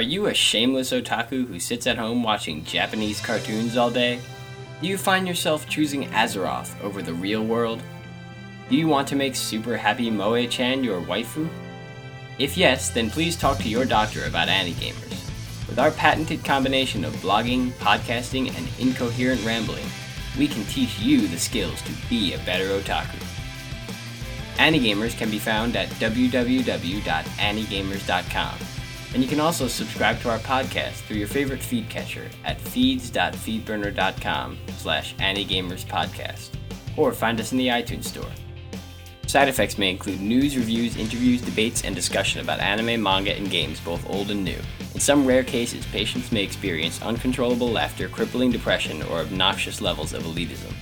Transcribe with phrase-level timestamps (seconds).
[0.00, 4.18] Are you a shameless otaku who sits at home watching Japanese cartoons all day?
[4.80, 7.82] Do you find yourself choosing Azeroth over the real world?
[8.70, 11.50] Do you want to make super happy Moe chan your waifu?
[12.38, 15.68] If yes, then please talk to your doctor about Anigamers.
[15.68, 19.84] With our patented combination of blogging, podcasting, and incoherent rambling,
[20.38, 23.22] we can teach you the skills to be a better otaku.
[24.56, 28.69] Anigamers can be found at www.anigamers.com.
[29.12, 34.58] And you can also subscribe to our podcast through your favorite feed catcher at feeds.feedburner.com
[34.76, 36.50] slash anigamerspodcast.
[36.96, 38.30] Or find us in the iTunes Store.
[39.26, 43.78] Side effects may include news, reviews, interviews, debates, and discussion about anime, manga, and games,
[43.78, 44.58] both old and new.
[44.92, 50.24] In some rare cases, patients may experience uncontrollable laughter, crippling depression, or obnoxious levels of
[50.24, 50.74] elitism.